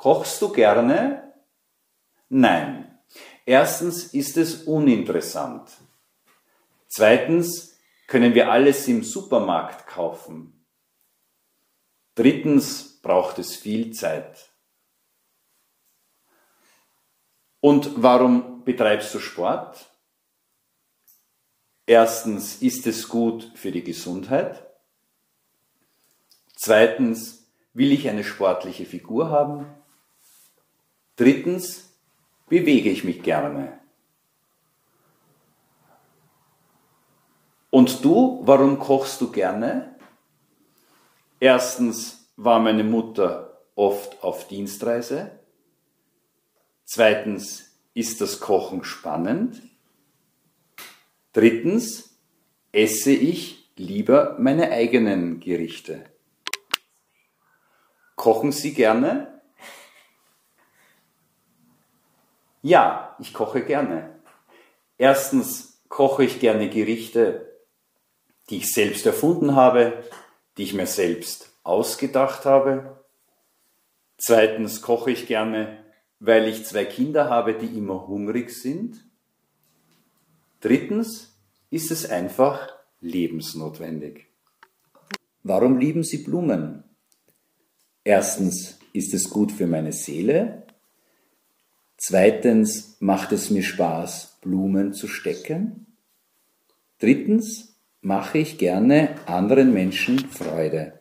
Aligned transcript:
Kochst 0.00 0.40
du 0.40 0.50
gerne? 0.50 1.34
Nein. 2.30 2.98
Erstens 3.44 4.14
ist 4.14 4.38
es 4.38 4.62
uninteressant. 4.62 5.70
Zweitens 6.88 7.78
können 8.06 8.34
wir 8.34 8.50
alles 8.50 8.88
im 8.88 9.04
Supermarkt 9.04 9.86
kaufen. 9.86 10.64
Drittens 12.14 13.02
braucht 13.02 13.38
es 13.40 13.56
viel 13.56 13.92
Zeit. 13.92 14.48
Und 17.60 18.02
warum 18.02 18.64
betreibst 18.64 19.14
du 19.14 19.18
Sport? 19.18 19.84
Erstens, 21.84 22.62
ist 22.62 22.86
es 22.86 23.06
gut 23.06 23.52
für 23.54 23.70
die 23.70 23.84
Gesundheit? 23.84 24.66
Zweitens, 26.56 27.52
will 27.74 27.92
ich 27.92 28.08
eine 28.08 28.24
sportliche 28.24 28.86
Figur 28.86 29.28
haben? 29.28 29.66
Drittens, 31.20 31.92
bewege 32.48 32.88
ich 32.88 33.04
mich 33.04 33.22
gerne? 33.22 33.78
Und 37.68 38.02
du, 38.02 38.40
warum 38.44 38.78
kochst 38.78 39.20
du 39.20 39.30
gerne? 39.30 39.98
Erstens 41.38 42.32
war 42.36 42.58
meine 42.58 42.84
Mutter 42.84 43.60
oft 43.74 44.24
auf 44.24 44.48
Dienstreise. 44.48 45.38
Zweitens 46.86 47.70
ist 47.92 48.22
das 48.22 48.40
Kochen 48.40 48.82
spannend. 48.82 49.60
Drittens 51.34 52.18
esse 52.72 53.12
ich 53.12 53.70
lieber 53.76 54.36
meine 54.38 54.70
eigenen 54.70 55.38
Gerichte. 55.38 56.02
Kochen 58.16 58.52
Sie 58.52 58.72
gerne? 58.72 59.39
Ja, 62.62 63.16
ich 63.18 63.32
koche 63.32 63.64
gerne. 63.64 64.20
Erstens 64.98 65.82
koche 65.88 66.24
ich 66.24 66.40
gerne 66.40 66.68
Gerichte, 66.68 67.58
die 68.50 68.58
ich 68.58 68.72
selbst 68.72 69.06
erfunden 69.06 69.54
habe, 69.54 70.04
die 70.56 70.64
ich 70.64 70.74
mir 70.74 70.86
selbst 70.86 71.52
ausgedacht 71.62 72.44
habe. 72.44 73.04
Zweitens 74.18 74.82
koche 74.82 75.10
ich 75.10 75.26
gerne, 75.26 75.84
weil 76.18 76.48
ich 76.48 76.66
zwei 76.66 76.84
Kinder 76.84 77.30
habe, 77.30 77.54
die 77.54 77.78
immer 77.78 78.06
hungrig 78.06 78.50
sind. 78.50 79.04
Drittens 80.60 81.40
ist 81.70 81.90
es 81.90 82.08
einfach 82.10 82.68
lebensnotwendig. 83.00 84.26
Warum 85.42 85.78
lieben 85.78 86.02
Sie 86.02 86.18
Blumen? 86.18 86.84
Erstens 88.04 88.78
ist 88.92 89.14
es 89.14 89.30
gut 89.30 89.52
für 89.52 89.66
meine 89.66 89.92
Seele. 89.92 90.66
Zweitens 92.02 92.96
macht 93.00 93.30
es 93.32 93.50
mir 93.50 93.62
Spaß, 93.62 94.38
Blumen 94.40 94.94
zu 94.94 95.06
stecken. 95.06 95.98
Drittens 96.98 97.76
mache 98.00 98.38
ich 98.38 98.56
gerne 98.56 99.16
anderen 99.26 99.74
Menschen 99.74 100.18
Freude. 100.18 100.99